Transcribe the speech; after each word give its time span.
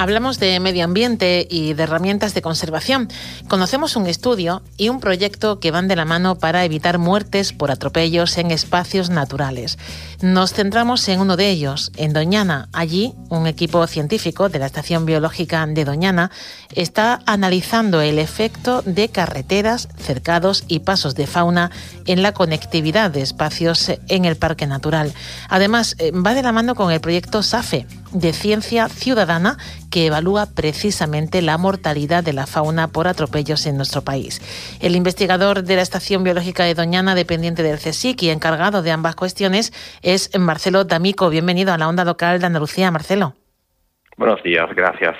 Hablamos 0.00 0.38
de 0.38 0.60
medio 0.60 0.84
ambiente 0.84 1.44
y 1.50 1.74
de 1.74 1.82
herramientas 1.82 2.32
de 2.32 2.40
conservación. 2.40 3.08
Conocemos 3.48 3.96
un 3.96 4.06
estudio 4.06 4.62
y 4.76 4.90
un 4.90 5.00
proyecto 5.00 5.58
que 5.58 5.72
van 5.72 5.88
de 5.88 5.96
la 5.96 6.04
mano 6.04 6.38
para 6.38 6.64
evitar 6.64 6.98
muertes 6.98 7.52
por 7.52 7.72
atropellos 7.72 8.38
en 8.38 8.52
espacios 8.52 9.10
naturales. 9.10 9.76
Nos 10.20 10.52
centramos 10.52 11.08
en 11.08 11.18
uno 11.18 11.36
de 11.36 11.50
ellos, 11.50 11.90
en 11.96 12.12
Doñana. 12.12 12.68
Allí, 12.72 13.12
un 13.28 13.48
equipo 13.48 13.84
científico 13.88 14.48
de 14.48 14.60
la 14.60 14.66
Estación 14.66 15.04
Biológica 15.04 15.66
de 15.66 15.84
Doñana 15.84 16.30
está 16.76 17.20
analizando 17.26 18.00
el 18.00 18.20
efecto 18.20 18.82
de 18.82 19.08
carreteras, 19.08 19.88
cercados 19.96 20.62
y 20.68 20.78
pasos 20.78 21.16
de 21.16 21.26
fauna 21.26 21.72
en 22.06 22.22
la 22.22 22.32
conectividad 22.32 23.10
de 23.10 23.22
espacios 23.22 23.90
en 24.06 24.24
el 24.26 24.36
parque 24.36 24.68
natural. 24.68 25.12
Además, 25.48 25.96
eh, 25.98 26.12
va 26.12 26.34
de 26.34 26.42
la 26.44 26.52
mano 26.52 26.76
con 26.76 26.92
el 26.92 27.00
proyecto 27.00 27.42
SAFE, 27.42 27.86
de 28.12 28.32
ciencia 28.32 28.88
ciudadana 28.88 29.58
que 29.90 30.06
evalúa 30.06 30.46
precisamente 30.46 31.42
la 31.42 31.58
mortalidad 31.58 32.22
de 32.22 32.32
la 32.32 32.46
fauna 32.46 32.88
por 32.88 33.08
atropellos 33.08 33.66
en 33.66 33.76
nuestro 33.76 34.02
país. 34.02 34.40
El 34.80 34.96
investigador 34.96 35.64
de 35.64 35.76
la 35.76 35.82
Estación 35.82 36.24
Biológica 36.24 36.64
de 36.64 36.74
Doñana, 36.74 37.14
dependiente 37.14 37.62
del 37.62 37.78
CSIC 37.78 38.22
y 38.22 38.30
encargado 38.30 38.82
de 38.82 38.90
ambas 38.90 39.16
cuestiones, 39.16 39.72
es 40.02 40.30
Marcelo 40.38 40.84
D'Amico. 40.84 41.30
Bienvenido 41.30 41.72
a 41.72 41.78
la 41.78 41.88
onda 41.88 42.04
local 42.04 42.40
de 42.40 42.46
Andalucía, 42.46 42.90
Marcelo. 42.90 43.34
Buenos 44.18 44.42
días, 44.42 44.68
gracias. 44.74 45.16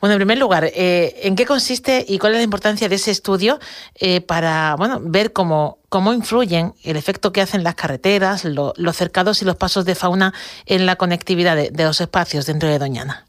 Bueno, 0.00 0.14
en 0.14 0.18
primer 0.18 0.38
lugar, 0.38 0.64
eh, 0.64 1.14
¿en 1.22 1.36
qué 1.36 1.46
consiste 1.46 2.04
y 2.06 2.18
cuál 2.18 2.32
es 2.32 2.38
la 2.38 2.44
importancia 2.44 2.88
de 2.88 2.96
ese 2.96 3.12
estudio 3.12 3.60
eh, 4.00 4.20
para 4.20 4.74
bueno, 4.76 4.98
ver 5.00 5.32
cómo, 5.32 5.78
cómo 5.88 6.12
influyen 6.12 6.72
el 6.84 6.96
efecto 6.96 7.32
que 7.32 7.40
hacen 7.40 7.62
las 7.62 7.76
carreteras, 7.76 8.44
los 8.44 8.96
cercados 8.96 9.40
y 9.40 9.44
los 9.44 9.54
pasos 9.54 9.84
de 9.84 9.94
fauna 9.94 10.32
en 10.66 10.84
la 10.84 10.96
conectividad 10.96 11.54
de, 11.54 11.84
los 11.84 12.00
espacios 12.00 12.46
dentro 12.46 12.68
de 12.68 12.80
Doñana? 12.80 13.24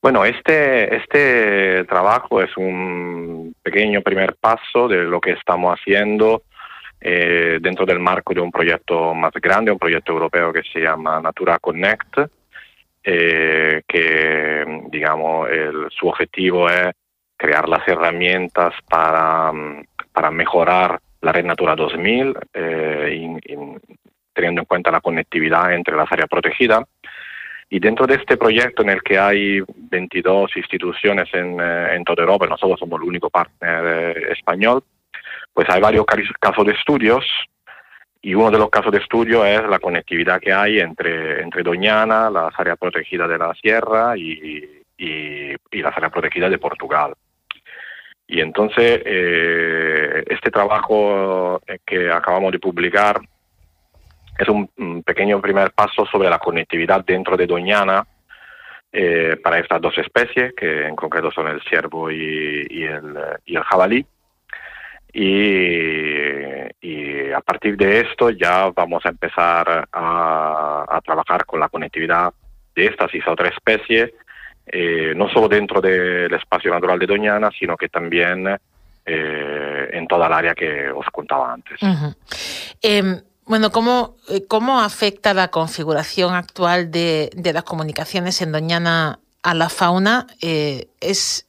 Bueno, 0.00 0.24
este, 0.24 0.94
este 0.94 1.82
trabajo 1.86 2.40
es 2.40 2.56
un 2.56 3.52
pequeño 3.64 4.00
primer 4.02 4.36
paso 4.36 4.86
de 4.86 4.98
lo 4.98 5.20
que 5.20 5.32
estamos 5.32 5.76
haciendo 5.76 6.44
eh, 7.00 7.58
dentro 7.60 7.84
del 7.84 7.98
marco 7.98 8.32
de 8.32 8.40
un 8.40 8.52
proyecto 8.52 9.12
más 9.12 9.32
grande, 9.34 9.72
un 9.72 9.78
proyecto 9.80 10.12
europeo 10.12 10.52
que 10.52 10.62
se 10.72 10.78
llama 10.78 11.20
Natura 11.20 11.58
Connect 11.58 12.18
eh, 13.04 13.82
que 13.86 14.64
digamos 14.90 15.50
el, 15.50 15.88
su 15.90 16.08
objetivo 16.08 16.68
es 16.68 16.92
crear 17.36 17.68
las 17.68 17.86
herramientas 17.88 18.74
para, 18.88 19.52
mm, 19.52 19.84
para 20.12 20.30
mejorar 20.30 21.00
la 21.22 21.32
red 21.32 21.44
Natura 21.44 21.74
2000, 21.74 22.36
eh, 22.52 23.38
teniendo 24.32 24.60
en 24.60 24.66
cuenta 24.66 24.90
la 24.90 25.00
conectividad 25.00 25.72
entre 25.74 25.96
las 25.96 26.10
áreas 26.10 26.28
protegidas. 26.28 26.84
Y 27.70 27.78
dentro 27.78 28.06
de 28.06 28.16
este 28.16 28.36
proyecto 28.36 28.82
en 28.82 28.90
el 28.90 29.02
que 29.02 29.18
hay 29.18 29.62
22 29.66 30.56
instituciones 30.56 31.28
en, 31.32 31.58
eh, 31.58 31.94
en 31.94 32.04
toda 32.04 32.22
Europa, 32.22 32.46
nosotros 32.46 32.78
somos 32.78 33.00
el 33.00 33.08
único 33.08 33.30
partner 33.30 33.84
eh, 33.86 34.32
español, 34.32 34.84
pues 35.54 35.68
hay 35.70 35.80
varios 35.80 36.04
casos 36.38 36.66
de 36.66 36.72
estudios 36.72 37.24
y 38.22 38.34
uno 38.34 38.52
de 38.52 38.58
los 38.58 38.70
casos 38.70 38.92
de 38.92 38.98
estudio 38.98 39.44
es 39.44 39.68
la 39.68 39.80
conectividad 39.80 40.40
que 40.40 40.52
hay 40.52 40.78
entre, 40.78 41.42
entre 41.42 41.64
Doñana, 41.64 42.30
las 42.30 42.54
áreas 42.56 42.78
protegidas 42.78 43.28
de 43.28 43.36
la 43.36 43.52
sierra 43.54 44.16
y, 44.16 44.84
y, 44.96 45.82
las 45.82 45.96
áreas 45.96 46.12
protegidas 46.12 46.50
de 46.50 46.58
Portugal. 46.58 47.14
Y 48.28 48.40
entonces 48.40 49.02
eh, 49.04 50.22
este 50.28 50.52
trabajo 50.52 51.60
eh, 51.66 51.78
que 51.84 52.08
acabamos 52.08 52.52
de 52.52 52.60
publicar 52.60 53.20
es 54.38 54.48
un, 54.48 55.02
pequeño 55.02 55.40
primer 55.40 55.72
paso 55.72 56.06
sobre 56.06 56.30
la 56.30 56.38
conectividad 56.38 57.04
dentro 57.04 57.36
de 57.36 57.48
Doñana 57.48 58.06
eh, 58.92 59.36
para 59.42 59.58
estas 59.58 59.80
dos 59.80 59.98
especies, 59.98 60.54
que 60.54 60.86
en 60.86 60.94
concreto 60.94 61.32
son 61.32 61.48
el 61.48 61.60
ciervo 61.62 62.08
y, 62.08 62.66
y, 62.70 62.84
el, 62.84 63.18
y 63.44 63.56
el 63.56 63.62
jabalí. 63.64 64.06
Y, 65.12 66.62
a 67.32 67.40
partir 67.40 67.76
de 67.76 68.00
esto 68.00 68.30
ya 68.30 68.70
vamos 68.70 69.04
a 69.06 69.08
empezar 69.08 69.88
a, 69.92 71.00
trabajar 71.04 71.46
con 71.46 71.60
la 71.60 71.68
conectividad 71.68 72.32
de 72.74 72.86
estas 72.86 73.14
y 73.14 73.20
otras 73.26 73.52
especies, 73.52 74.12
eh, 74.66 75.12
no 75.16 75.28
solo 75.30 75.48
dentro 75.48 75.80
del 75.80 76.32
espacio 76.34 76.70
natural 76.70 76.98
de 76.98 77.06
Doñana, 77.06 77.50
sino 77.58 77.76
que 77.76 77.88
también 77.88 78.46
eh, 79.04 79.90
en 79.92 80.06
toda 80.06 80.26
el 80.26 80.32
área 80.32 80.54
que 80.54 80.90
os 80.90 81.06
contaba 81.06 81.52
antes. 81.52 81.78
Em, 82.82 83.20
bueno, 83.46 83.70
¿cómo, 83.72 84.16
eh, 84.28 84.46
¿cómo 84.46 84.80
afecta 84.80 85.34
la 85.34 85.48
configuración 85.48 86.34
actual 86.34 86.90
de, 86.90 87.30
de 87.34 87.52
las 87.52 87.64
comunicaciones 87.64 88.40
en 88.42 88.52
Doñana 88.52 89.18
a 89.42 89.54
la 89.54 89.68
fauna? 89.68 90.26
es, 90.40 91.46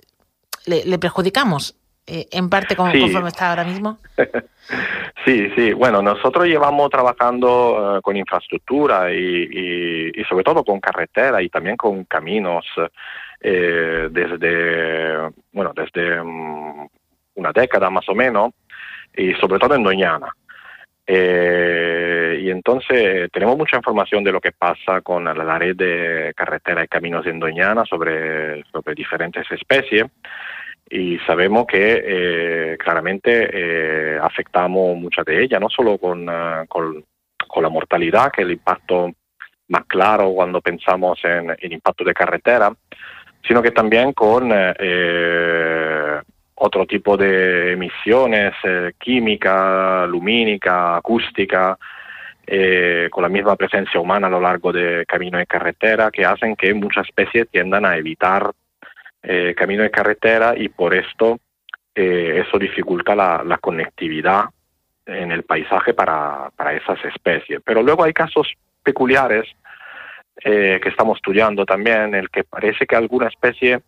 ¿Le 0.66 0.98
perjudicamos? 0.98 1.76
Eh, 2.06 2.28
en 2.32 2.50
parte 2.50 2.76
como, 2.76 2.92
conforme 2.92 3.30
está 3.30 3.52
ahora 3.52 3.64
mismo? 3.64 3.98
sí, 5.26 5.50
sí. 5.56 5.72
Bueno, 5.72 6.02
nosotros 6.02 6.46
llevamos 6.46 6.90
trabajando 6.90 7.98
eh, 7.98 8.02
con 8.02 8.18
infraestructura 8.18 9.14
y, 9.14 10.12
y, 10.14 10.24
sobre 10.26 10.44
todo 10.44 10.66
con 10.66 10.82
carretera 10.82 11.42
y 11.42 11.48
también 11.48 11.78
con 11.78 12.04
caminos 12.04 12.66
eh, 13.40 14.10
desde, 14.12 15.32
bueno, 15.54 15.72
desde 15.74 16.22
mm, 16.22 16.88
una 17.36 17.52
década 17.54 17.90
más 17.90 18.08
o 18.10 18.16
menos 18.16 18.52
y 19.16 19.34
sobre 19.36 19.60
todo 19.60 19.76
en 19.76 19.84
Doñana. 19.84 20.28
y 21.08 22.50
entonces 22.50 23.30
tenemos 23.32 23.58
mucha 23.58 23.78
información 23.78 24.26
de 24.26 24.32
lo 24.34 24.42
que 24.42 24.52
pasa 24.52 25.00
con 25.02 25.24
la, 25.24 25.58
red 25.58 25.76
de 25.76 26.34
carretera 26.36 26.84
y 26.84 26.88
caminos 26.90 27.26
en 27.28 27.40
Doñana 27.40 27.86
sobre, 27.86 28.64
sobre 28.72 28.94
diferentes 28.94 29.50
especies 29.52 30.06
y 30.94 31.18
sabemos 31.26 31.66
que 31.66 32.04
eh, 32.06 32.78
claramente 32.78 33.50
eh, 33.52 34.20
afectamos 34.22 34.96
muchas 34.96 35.26
de 35.26 35.44
ellas, 35.44 35.60
no 35.60 35.68
solo 35.68 35.98
con, 35.98 36.30
uh, 36.30 36.68
con, 36.68 37.04
la 37.64 37.70
mortalidad, 37.70 38.32
que 38.32 38.42
es 38.42 38.46
el 38.46 38.54
impacto 38.54 39.12
más 39.70 39.86
claro 39.86 40.32
cuando 40.34 40.62
pensamos 40.62 41.20
en 41.24 41.56
el 41.60 41.74
impacto 41.74 42.04
de 42.04 42.14
carretera, 42.14 42.72
sino 43.48 43.64
que 43.64 43.72
también 43.72 44.14
con 44.14 44.52
eh, 44.54 46.22
otro 46.56 46.86
tipo 46.86 47.18
de 47.18 47.72
emisiones 47.72 48.54
eh, 48.64 48.92
química, 49.00 50.06
lumínica, 50.06 50.98
acústica, 50.98 51.76
eh, 52.46 53.08
con 53.10 53.24
la 53.24 53.30
misma 53.30 53.56
presencia 53.56 54.00
humana 54.00 54.28
a 54.28 54.30
lo 54.32 54.40
largo 54.42 54.72
de 54.72 55.06
caminos 55.08 55.42
y 55.42 55.48
carretera, 55.48 56.12
que 56.12 56.24
hacen 56.24 56.56
que 56.56 56.72
muchas 56.76 57.08
especies 57.08 57.50
tiendan 57.50 57.84
a 57.84 57.98
evitar 57.98 58.52
eh, 59.24 59.56
camino 59.56 59.84
de 59.84 59.92
carretera 59.92 60.54
y 60.56 60.70
por 60.70 60.94
esto 60.94 61.40
eh, 61.96 62.44
eso 62.46 62.60
dificulta 62.60 63.16
la, 63.16 63.58
conectividad 63.62 64.46
en 65.06 65.32
el 65.32 65.44
paisaje 65.44 65.94
para, 65.94 66.50
para, 66.56 66.74
esas 66.74 67.04
especies. 67.06 67.62
Pero 67.64 67.82
luego 67.82 68.04
hay 68.04 68.14
casos 68.14 68.54
peculiares 68.84 69.48
eh, 70.44 70.80
que 70.82 70.90
estamos 70.90 71.18
estudiando 71.18 71.66
también, 71.66 72.02
en 72.02 72.16
el 72.16 72.30
que 72.30 72.44
parece 72.44 72.86
que 72.86 72.96
alguna 72.96 73.28
especie 73.28 73.82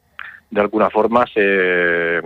de 0.49 0.61
alguna 0.61 0.89
forma 0.89 1.25
se, 1.33 2.21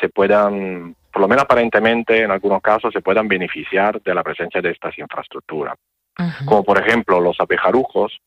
se 0.00 0.08
puedan, 0.08 0.96
por 1.12 1.22
lo 1.22 1.28
menos 1.28 1.44
aparentemente 1.44 2.20
en 2.22 2.30
algunos 2.30 2.60
casos, 2.60 2.92
se 2.92 3.00
puedan 3.00 3.28
beneficiar 3.28 4.02
de 4.02 4.14
la 4.14 4.22
presencia 4.22 4.60
de 4.60 4.70
estas 4.70 4.98
infraestructuras. 4.98 5.76
Como 6.44 6.62
por 6.64 6.78
ejemplo 6.78 7.20
los 7.20 7.40
abejarujos, 7.40 8.20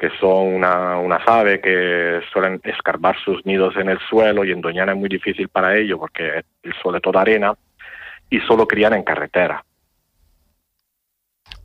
que 0.00 0.08
son 0.18 0.54
una, 0.54 0.98
unas 0.98 1.20
aves 1.28 1.60
que 1.60 2.22
suelen 2.32 2.58
escarbar 2.64 3.16
sus 3.22 3.44
nidos 3.44 3.76
en 3.76 3.90
el 3.90 3.98
suelo 4.08 4.44
y 4.44 4.50
en 4.50 4.62
Doñana 4.62 4.92
es 4.92 4.98
muy 4.98 5.10
difícil 5.10 5.48
para 5.50 5.76
ellos 5.76 5.98
porque 5.98 6.42
el 6.62 6.74
suelo 6.80 6.96
es 6.96 7.02
toda 7.02 7.20
arena 7.20 7.54
y 8.30 8.40
solo 8.40 8.66
crían 8.66 8.94
en 8.94 9.02
carretera. 9.02 9.62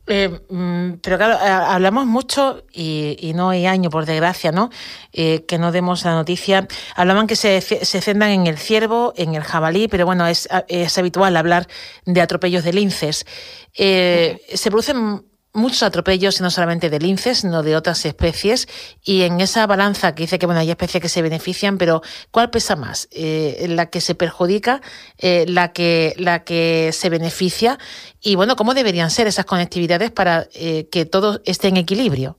Eh, 0.06 0.28
mm, 0.50 0.98
pero 1.02 1.16
claro, 1.16 1.34
eh, 1.34 1.48
hablamos 1.48 2.04
mucho 2.04 2.62
y, 2.72 3.32
no 3.34 3.48
hay 3.48 3.64
año, 3.64 3.88
por 3.88 4.04
desgracia, 4.04 4.52
¿no? 4.52 4.68
Eh, 5.14 5.46
que 5.46 5.58
no 5.58 5.72
demos 5.72 6.04
la 6.04 6.12
noticia. 6.12 6.68
Hablaban 6.94 7.26
que 7.26 7.36
se, 7.36 7.62
se 7.62 8.00
centran 8.02 8.30
en 8.30 8.46
el 8.46 8.58
ciervo, 8.58 9.14
en 9.16 9.34
el 9.34 9.42
jabalí, 9.42 9.88
pero 9.88 10.04
bueno, 10.04 10.26
es, 10.26 10.46
es 10.68 10.98
habitual 10.98 11.38
hablar 11.38 11.66
de 12.04 12.20
atropellos 12.20 12.64
de 12.64 12.74
linces. 12.74 13.24
Se 13.72 14.70
producen 14.70 15.22
muchos 15.56 15.82
atropellos, 15.82 16.40
no 16.40 16.50
solamente 16.50 16.90
de 16.90 16.98
linces, 16.98 17.38
sino 17.38 17.62
de 17.62 17.76
otras 17.76 18.04
especies. 18.04 18.68
Y 19.04 19.22
en 19.22 19.40
esa 19.40 19.66
balanza 19.66 20.14
que 20.14 20.24
dice 20.24 20.38
que 20.38 20.46
bueno, 20.46 20.60
hay 20.60 20.70
especies 20.70 21.02
que 21.02 21.08
se 21.08 21.22
benefician, 21.22 21.78
pero 21.78 22.02
¿cuál 22.30 22.50
pesa 22.50 22.76
más? 22.76 23.08
Eh, 23.12 23.66
¿La 23.68 23.86
que 23.86 24.00
se 24.00 24.14
perjudica? 24.14 24.80
Eh, 25.18 25.46
la, 25.48 25.72
que, 25.72 26.14
¿La 26.18 26.44
que 26.44 26.90
se 26.92 27.10
beneficia? 27.10 27.78
Y 28.22 28.36
bueno, 28.36 28.54
¿cómo 28.56 28.74
deberían 28.74 29.10
ser 29.10 29.26
esas 29.26 29.46
conectividades 29.46 30.10
para 30.10 30.44
eh, 30.54 30.88
que 30.90 31.06
todo 31.06 31.40
esté 31.44 31.68
en 31.68 31.78
equilibrio? 31.78 32.36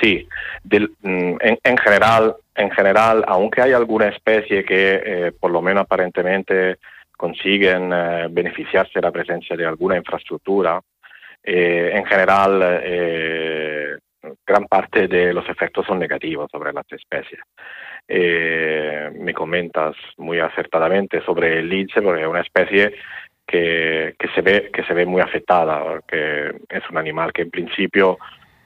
Sí, 0.00 0.26
mm, 0.64 1.36
en, 1.40 1.78
general, 1.78 2.36
en 2.54 2.70
general, 2.70 3.24
aunque 3.26 3.62
hay 3.62 3.72
alguna 3.72 4.08
especie 4.08 4.64
que 4.64 5.32
por 5.38 5.50
lo 5.50 5.62
menos 5.62 5.82
aparentemente 5.82 6.78
consiguen 7.16 7.90
beneficiarse 8.30 8.92
de 8.96 9.02
la 9.02 9.12
presencia 9.12 9.56
de 9.56 9.64
alguna 9.64 9.96
infraestructura, 9.96 10.80
eh, 11.42 11.90
en 11.94 12.04
general, 12.06 12.60
eh, 12.84 13.96
gran 14.46 14.66
parte 14.66 15.08
de 15.08 15.32
los 15.32 15.48
efectos 15.48 15.86
son 15.86 15.98
negativos 15.98 16.50
sobre 16.50 16.72
las 16.72 16.90
especies. 16.90 17.40
Eh, 18.06 19.10
me 19.18 19.34
comentas 19.34 19.96
muy 20.18 20.38
acertadamente 20.38 21.22
sobre 21.24 21.58
el 21.58 21.68
lince, 21.68 22.02
porque 22.02 22.22
es 22.22 22.28
una 22.28 22.40
especie 22.40 22.94
que, 23.46 24.14
se 24.34 24.40
ve, 24.40 24.70
que 24.72 24.84
se 24.84 24.94
ve 24.94 25.04
muy 25.04 25.20
afectada, 25.20 26.00
que 26.06 26.52
es 26.68 26.90
un 26.90 26.96
animal 26.96 27.32
que 27.32 27.42
en 27.42 27.50
principio, 27.50 28.18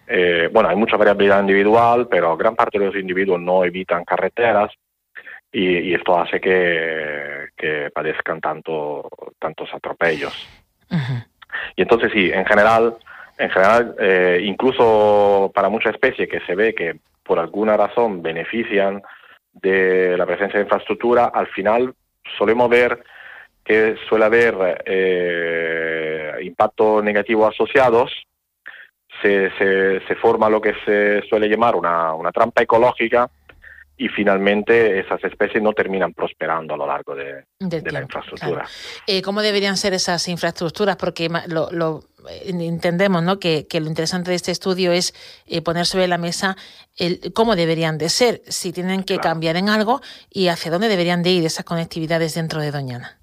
eh, 0.07 0.49
bueno, 0.53 0.69
hay 0.69 0.77
mucha 0.77 0.97
variabilidad 0.97 1.41
individual, 1.41 2.09
pero 2.09 2.37
gran 2.37 2.55
parte 2.55 2.79
de 2.79 2.87
los 2.87 2.97
individuos 2.97 3.41
no 3.41 3.65
evitan 3.65 4.05
carreteras 4.05 4.73
y, 5.51 5.95
esto 5.95 6.19
hace 6.19 6.41
que, 6.41 7.49
que, 7.57 7.91
padezcan 7.93 8.41
tanto, 8.41 9.09
tantos 9.39 9.73
atropellos. 9.73 10.47
Uh. 10.91 11.36
Y 11.75 11.83
entonces 11.83 12.11
sí, 12.13 12.31
en 12.33 12.45
general, 12.45 12.97
en 13.39 13.51
general, 13.51 13.95
eh, 13.99 14.41
incluso 14.43 15.51
para 15.55 15.69
muchas 15.69 15.95
especies 15.95 16.29
que 16.29 16.41
se 16.41 16.55
ve 16.55 16.75
que 16.75 16.97
por 17.23 17.39
alguna 17.39 17.77
razón 17.77 18.23
benefician 18.23 19.03
de 19.53 20.17
la 20.17 20.27
presencia 20.27 20.59
de 20.59 20.65
infraestructura, 20.65 21.27
al 21.27 21.47
final 21.49 21.95
solemos 22.39 22.69
ver 22.69 23.03
que 23.65 23.97
suele 24.09 24.25
haber 24.25 24.83
eh, 24.85 26.33
impactos 26.43 27.03
negativos 27.03 27.53
asociados, 27.53 28.13
se, 29.23 29.51
se, 29.59 30.01
se, 30.07 30.15
forma 30.17 30.49
lo 30.49 30.61
que 30.61 30.75
se 30.85 31.23
suele 31.29 31.49
llamar 31.49 31.75
una, 31.75 32.13
una, 32.13 32.31
trampa 32.31 32.63
ecológica 32.63 33.31
y 33.99 34.09
finalmente 34.09 35.01
esas 35.01 35.23
especies 35.25 35.63
no 35.63 35.73
terminan 35.73 36.13
prosperando 36.13 36.75
a 36.75 36.77
lo 36.77 36.87
largo 36.87 37.15
de, 37.15 37.45
de, 37.59 37.81
de 37.81 37.93
la 37.93 38.03
infraestructura. 38.03 38.63
Claro. 38.63 38.69
Eh, 39.07 39.23
¿Cómo 39.23 39.41
deberían 39.41 39.77
ser 39.77 39.95
esas 39.95 40.29
infraestructuras? 40.29 40.97
Porque 40.97 41.29
lo, 41.49 41.71
lo 41.71 42.03
entendemos 42.45 43.23
¿no? 43.23 43.39
que, 43.39 43.67
que, 43.67 43.81
lo 43.81 43.87
interesante 43.87 44.31
de 44.31 44.37
este 44.37 44.53
estudio 44.53 44.93
es 44.93 45.15
eh, 45.47 45.63
poner 45.63 45.87
sobre 45.87 46.09
la 46.09 46.19
mesa 46.19 46.57
el, 46.97 47.33
cómo 47.35 47.57
deberían 47.57 47.99
de 47.99 48.09
ser, 48.09 48.43
si 48.47 48.73
tienen 48.73 49.03
que 49.03 49.15
claro. 49.15 49.31
cambiar 49.31 49.57
en 49.57 49.69
algo 49.69 50.01
y 50.31 50.49
hacia 50.49 50.71
dónde 50.71 50.89
deberían 50.89 51.23
de 51.23 51.31
ir 51.31 51.45
esas 51.45 51.65
conectividades 51.65 52.35
dentro 52.35 52.61
de 52.61 52.71
Doñana. 52.71 53.19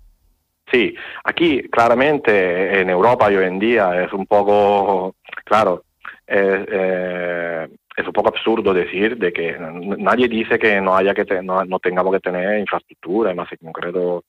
Sí, 0.71 0.95
aquí 1.23 1.61
claramente 1.69 2.81
en 2.81 2.89
Europa 2.89 3.27
hoy 3.27 3.35
en 3.35 3.59
día 3.59 4.03
es 4.03 4.11
un 4.11 4.25
poco, 4.25 5.15
claro, 5.45 5.83
eh, 6.25 6.65
eh, 6.71 7.67
es 7.95 8.07
un 8.07 8.13
poco 8.13 8.29
absurdo 8.29 8.73
decir 8.73 9.17
de 9.17 9.31
que 9.31 9.55
nadie 9.59 10.27
dice 10.27 10.57
que 10.57 10.81
no 10.81 10.95
haya 10.95 11.13
que 11.13 11.25
te, 11.25 11.41
no, 11.43 11.63
no, 11.65 11.79
tengamos 11.79 12.13
que 12.13 12.19
tener 12.19 12.59
infraestructura, 12.59 13.33
más 13.35 13.51
en 13.51 13.59
concreto 13.59 14.23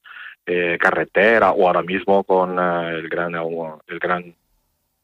eh, 0.47 0.77
carretera 0.79 1.53
o 1.53 1.67
ahora 1.67 1.83
mismo 1.83 2.25
con 2.25 2.59
el 2.59 3.09
gran 3.09 3.35
el 3.35 3.99
gran 3.99 4.35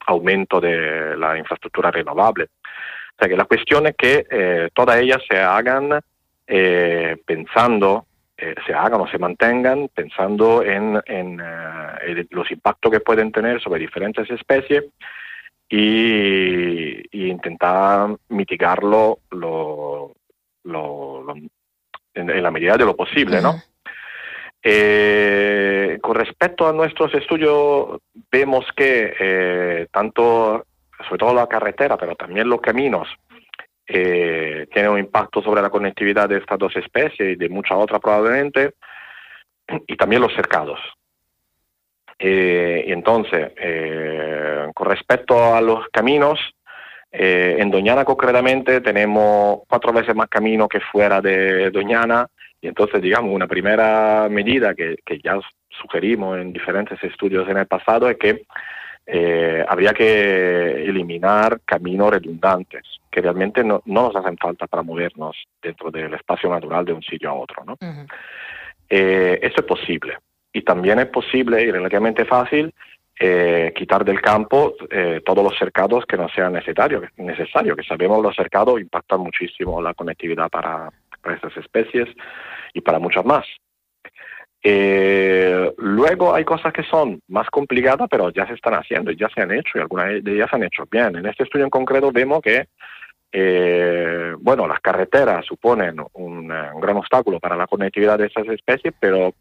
aumento 0.07 0.61
de 0.61 1.17
la 1.17 1.39
infraestructura 1.39 1.91
renovable. 1.91 2.45
O 2.45 3.19
sea 3.19 3.29
que 3.29 3.37
la 3.37 3.45
cuestión 3.45 3.87
es 3.87 3.97
que 3.97 4.27
eh, 4.31 4.71
todas 4.75 4.97
ellas 4.99 5.23
se 5.29 5.39
hagan 5.39 6.01
eh, 6.47 7.17
pensando, 7.25 8.07
eh, 8.37 8.55
se 8.67 8.75
hagan 8.75 9.01
o 9.01 9.09
se 9.09 9.19
mantengan 9.19 9.89
pensando 9.89 10.62
en, 10.62 11.01
en 11.07 11.41
los 12.31 12.51
impactos 12.51 12.93
que 12.93 13.01
pueden 13.01 13.31
tener 13.31 13.61
sobre 13.61 13.81
diferentes 13.81 14.29
especies 14.31 14.85
y, 15.71 17.01
y 17.17 17.29
intentar 17.29 18.17
mitigarlo 18.29 19.21
lo, 19.31 20.13
lo, 20.65 21.23
lo, 21.23 21.35
en, 21.35 21.51
en, 22.29 22.43
la 22.43 22.51
medida 22.51 22.77
de 22.77 22.85
lo 22.85 22.97
posible, 22.97 23.39
uh 23.39 23.41
-huh. 23.41 23.43
¿no? 23.43 23.63
Eh, 24.63 25.99
con 26.03 26.17
respecto 26.17 26.69
a 26.69 26.73
nuestros 26.73 27.15
estudios, 27.15 27.99
vemos 28.31 28.67
que 28.77 29.15
eh, 29.19 29.87
tanto, 29.91 30.67
sobre 31.09 31.19
todo 31.19 31.35
la 31.35 31.47
carretera, 31.47 31.97
pero 31.97 32.15
también 32.15 32.49
los 32.49 32.61
caminos, 32.61 33.09
eh, 33.87 34.67
tienen 34.73 34.93
un 34.93 34.99
impacto 34.99 35.41
sobre 35.41 35.63
la 35.63 35.71
conectividad 35.71 36.29
de 36.29 36.39
estas 36.39 36.59
dos 36.59 36.77
especies 36.77 37.31
y 37.31 37.37
de 37.37 37.49
muchas 37.49 37.79
otras 37.79 38.01
probablemente, 38.01 38.75
y 39.87 39.97
también 39.97 40.21
los 40.21 40.35
cercados. 40.35 40.79
Eh, 42.23 42.85
y 42.87 42.93
entonces, 42.93 43.53
eh, 43.57 44.67
con 44.75 44.89
respecto 44.89 45.55
a 45.55 45.61
los 45.61 45.89
caminos, 45.89 46.39
en 47.13 47.73
Doñana 47.73 48.05
concretamente 48.05 48.81
tenemos 48.81 49.63
cuatro 49.69 49.93
veces 49.93 50.15
más 50.15 50.29
camino 50.29 50.69
que 50.69 50.79
fuera 50.79 51.21
de 51.21 51.69
Doñana, 51.73 52.29
y 52.61 52.69
entonces, 52.69 53.03
digamos, 53.03 53.35
una 53.35 53.49
primera 53.49 54.29
medida 54.31 54.75
que, 54.75 54.97
que 55.05 55.19
ya 55.19 55.41
sugerimos 55.71 56.39
en 56.39 56.53
diferentes 56.53 57.03
estudios 57.03 57.49
en 57.49 57.57
el 57.57 57.67
pasado 57.67 58.09
es 58.09 58.17
que 58.17 58.43
eh, 59.07 59.65
habría 59.67 59.93
que 59.93 60.85
eliminar 60.85 61.61
caminos 61.65 62.11
redundantes, 62.11 62.83
que 63.11 63.21
realmente 63.21 63.65
no, 63.65 63.83
no, 63.87 64.03
nos 64.05 64.17
hacen 64.17 64.37
falta 64.37 64.67
para 64.67 64.83
movernos 64.83 65.37
dentro 65.61 65.91
del 65.91 66.15
espacio 66.15 66.49
natural 66.51 66.85
de 66.85 66.93
un 66.93 67.03
sitio 67.03 67.31
a 67.31 67.35
otro. 67.35 67.65
¿no? 67.65 67.73
Uh 67.73 67.85
-huh. 67.85 68.07
eh, 68.89 69.39
eso 69.43 69.57
es 69.61 69.67
posible. 69.67 70.19
Y 70.52 70.62
también 70.62 70.99
es 70.99 71.06
posible 71.06 71.62
y 71.62 71.70
relativamente 71.70 72.25
fácil 72.25 72.73
eh, 73.23 73.75
quitar 73.76 74.02
del 74.02 74.23
campo 74.23 74.73
eh, 74.91 75.20
todos 75.23 75.44
los 75.44 75.55
cercados 75.58 76.06
que 76.06 76.17
no 76.17 76.26
sean 76.31 76.55
necesarios, 76.55 77.05
necesario, 77.19 77.76
que 77.76 77.82
sabemos 77.82 78.23
los 78.23 78.35
cercados 78.35 78.81
impactan 78.81 79.20
muchísimo 79.20 79.82
la 79.82 79.93
conectividad 79.93 80.49
para, 80.49 80.88
estas 81.31 81.55
especies 81.58 82.08
y 82.73 82.81
para 82.81 82.99
muchas 82.99 83.26
más. 83.26 83.47
Eh, 84.62 85.70
luego 85.76 86.35
hay 86.35 86.47
cosas 86.47 86.73
que 86.73 86.82
son 86.85 87.20
más 87.29 87.50
complicadas, 87.50 88.08
pero 88.11 88.31
ya 88.31 88.47
se 88.47 88.55
están 88.55 88.73
haciendo, 88.73 89.11
ya 89.11 89.29
se 89.29 89.43
han 89.43 89.52
hecho 89.52 89.76
y 89.76 89.81
algunas 89.81 90.25
de 90.25 90.35
ellas 90.35 90.49
se 90.49 90.56
han 90.56 90.64
hecho 90.64 90.85
bien. 90.91 91.17
En 91.17 91.26
este 91.26 91.44
estudio 91.44 91.67
en 91.67 91.70
concreto 91.70 92.11
vemos 92.11 92.41
que, 92.41 92.69
bueno, 94.38 94.67
las 94.67 94.81
carreteras 94.81 95.44
suponen 95.44 95.97
un, 96.14 96.49
gran 96.49 96.97
obstáculo 96.97 97.38
para 97.38 97.55
la 97.55 97.67
conectividad 97.67 98.17
de 98.17 98.29
estas 98.29 98.47
especies, 98.49 98.94
pero, 98.99 99.35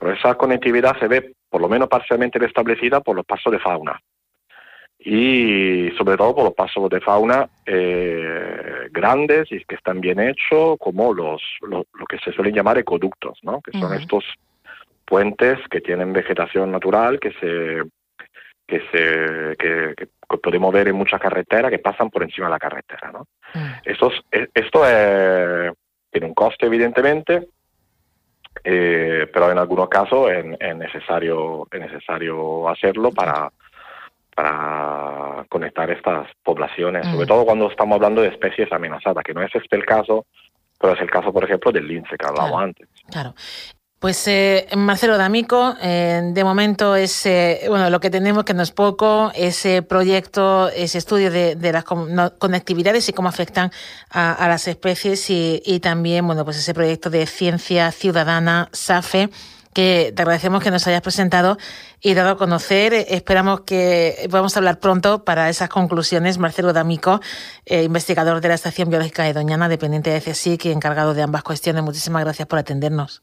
pero 0.00 0.14
esa 0.14 0.34
conectividad 0.34 0.98
se 0.98 1.06
ve 1.06 1.34
por 1.48 1.60
lo 1.60 1.68
menos 1.68 1.88
parcialmente 1.88 2.38
restablecida 2.38 3.00
por 3.00 3.14
los 3.14 3.26
pasos 3.26 3.52
de 3.52 3.58
fauna 3.58 4.00
y 4.98 5.90
sobre 5.96 6.16
todo 6.16 6.34
por 6.34 6.44
los 6.44 6.54
pasos 6.54 6.88
de 6.88 7.00
fauna 7.00 7.48
eh, 7.66 8.88
grandes 8.90 9.50
y 9.50 9.62
que 9.64 9.76
están 9.76 10.00
bien 10.00 10.20
hechos, 10.20 10.76
como 10.78 11.12
los, 11.14 11.42
los, 11.62 11.86
lo 11.94 12.06
que 12.06 12.18
se 12.18 12.32
suelen 12.32 12.54
llamar 12.54 12.78
ecoductos, 12.78 13.38
¿no? 13.42 13.60
que 13.60 13.72
son 13.72 13.92
uh 13.92 13.94
-huh. 13.94 14.00
estos 14.00 14.24
puentes 15.04 15.58
que 15.70 15.80
tienen 15.80 16.12
vegetación 16.12 16.70
natural 16.72 17.18
que 17.18 17.32
se 17.32 17.82
que 18.66 18.80
se 18.92 19.56
que, 19.56 19.94
que, 19.96 20.08
podemos 20.38 20.72
ver 20.72 20.88
en 20.88 20.96
muchas 20.96 21.20
carreteras 21.20 21.70
que 21.70 21.80
pasan 21.80 22.08
por 22.08 22.22
encima 22.22 22.46
de 22.46 22.52
la 22.52 22.58
carretera, 22.58 23.10
¿no? 23.10 23.20
Uh 23.54 23.58
-huh. 23.58 23.80
Estos, 23.84 24.12
esto 24.30 24.86
es, 24.86 25.72
tiene 26.10 26.26
un 26.28 26.34
coste 26.34 26.66
evidentemente, 26.66 27.48
eh, 28.64 29.26
pero 29.32 29.50
en 29.50 29.58
algunos 29.58 29.88
casos 29.88 30.30
es, 30.30 30.44
es, 30.58 30.76
necesario 30.76 31.66
es 31.70 31.80
necesario 31.80 32.68
hacerlo 32.68 33.10
para 33.12 33.50
para 34.34 35.44
conectar 35.48 35.90
estas 35.90 36.28
poblaciones, 36.42 37.06
mm. 37.06 37.12
sobre 37.12 37.26
todo 37.26 37.44
cuando 37.44 37.70
estamos 37.70 37.96
hablando 37.96 38.22
de 38.22 38.28
especies 38.28 38.72
amenazadas, 38.72 39.22
que 39.22 39.34
no 39.34 39.42
es 39.42 39.54
este 39.54 39.76
el 39.76 39.84
caso, 39.84 40.24
pero 40.78 40.94
es 40.94 41.00
el 41.00 41.10
caso, 41.10 41.32
por 41.32 41.44
ejemplo, 41.44 41.70
del 41.72 41.86
lince 41.86 42.16
que 42.16 42.26
hablábamos 42.26 42.52
claro, 42.52 42.64
antes. 42.64 42.88
Claro. 43.10 43.34
Pues 44.00 44.26
eh, 44.28 44.66
Marcelo 44.78 45.18
D'Amico, 45.18 45.74
eh, 45.82 46.22
de 46.32 46.42
momento 46.42 46.96
es 46.96 47.26
eh, 47.26 47.66
bueno 47.68 47.90
lo 47.90 48.00
que 48.00 48.08
tenemos 48.08 48.44
que 48.44 48.54
no 48.54 48.62
es 48.62 48.70
poco, 48.70 49.30
ese 49.34 49.82
proyecto, 49.82 50.70
ese 50.70 50.96
estudio 50.96 51.30
de, 51.30 51.54
de 51.54 51.70
las 51.70 51.84
conectividades 51.84 53.10
y 53.10 53.12
cómo 53.12 53.28
afectan 53.28 53.70
a, 54.08 54.32
a 54.32 54.48
las 54.48 54.66
especies 54.68 55.28
y, 55.28 55.60
y, 55.66 55.80
también 55.80 56.26
bueno 56.26 56.46
pues 56.46 56.56
ese 56.56 56.72
proyecto 56.72 57.10
de 57.10 57.26
ciencia 57.26 57.92
ciudadana 57.92 58.70
SAFE 58.72 59.28
que 59.74 60.14
te 60.16 60.22
agradecemos 60.22 60.62
que 60.62 60.70
nos 60.70 60.86
hayas 60.86 61.02
presentado 61.02 61.58
y 62.00 62.14
dado 62.14 62.30
a 62.30 62.38
conocer. 62.38 62.94
Esperamos 62.94 63.60
que 63.66 64.26
podamos 64.30 64.56
hablar 64.56 64.80
pronto 64.80 65.24
para 65.24 65.50
esas 65.50 65.68
conclusiones. 65.68 66.38
Marcelo 66.38 66.72
D'Amico, 66.72 67.20
eh, 67.66 67.82
investigador 67.84 68.40
de 68.40 68.48
la 68.48 68.54
Estación 68.54 68.88
Biológica 68.88 69.24
de 69.24 69.34
Doñana, 69.34 69.68
dependiente 69.68 70.08
de 70.08 70.22
CSIC 70.22 70.64
y 70.64 70.72
encargado 70.72 71.12
de 71.12 71.22
ambas 71.22 71.42
cuestiones. 71.42 71.82
Muchísimas 71.82 72.24
gracias 72.24 72.48
por 72.48 72.58
atendernos. 72.58 73.22